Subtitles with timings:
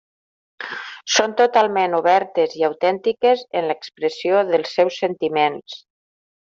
[1.15, 5.81] Són totalment obertes i autentiques en l'expressió dels seus sentiments.